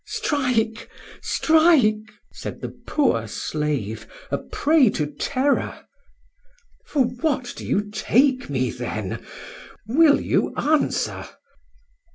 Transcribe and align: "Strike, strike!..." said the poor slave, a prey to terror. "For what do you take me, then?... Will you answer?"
"Strike, 0.07 0.89
strike!..." 1.21 2.11
said 2.33 2.59
the 2.61 2.75
poor 2.87 3.27
slave, 3.27 4.07
a 4.31 4.39
prey 4.39 4.89
to 4.89 5.05
terror. 5.05 5.85
"For 6.87 7.03
what 7.05 7.53
do 7.55 7.67
you 7.67 7.87
take 7.91 8.49
me, 8.49 8.71
then?... 8.71 9.23
Will 9.87 10.19
you 10.19 10.55
answer?" 10.55 11.27